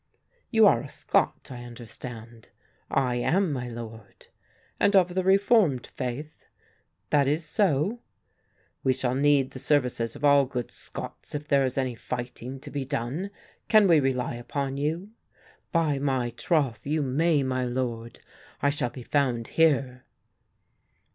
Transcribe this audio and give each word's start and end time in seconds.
"You 0.49 0.65
are 0.65 0.81
a 0.81 0.89
Scot 0.89 1.49
I 1.51 1.63
understand." 1.63 2.49
"I 2.89 3.17
am, 3.17 3.53
my 3.53 3.69
Lord." 3.69 4.29
"And 4.79 4.95
of 4.95 5.13
the 5.13 5.23
reformed 5.23 5.85
faith?" 5.85 6.47
"That 7.11 7.27
is 7.27 7.45
so." 7.45 7.99
"We 8.83 8.93
shall 8.93 9.13
need 9.13 9.51
the 9.51 9.59
services 9.59 10.15
of 10.15 10.25
all 10.25 10.45
good 10.45 10.71
Scots 10.71 11.35
if 11.35 11.47
there 11.47 11.65
is 11.65 11.77
any 11.77 11.93
fighting 11.93 12.59
to 12.61 12.71
be 12.71 12.83
done. 12.83 13.29
Can 13.67 13.87
we 13.87 13.99
rely 13.99 14.33
upon 14.33 14.77
you?" 14.77 15.11
"By 15.71 15.99
my 15.99 16.31
troth, 16.31 16.87
you 16.87 17.03
may, 17.03 17.43
my 17.43 17.63
Lord; 17.65 18.21
I 18.59 18.71
shall 18.71 18.89
be 18.89 19.03
found 19.03 19.49
here." 19.49 20.03